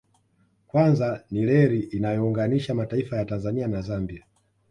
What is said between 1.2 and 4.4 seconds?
ni reli inayoyounganisha mataifa ya Tanzania na Zambia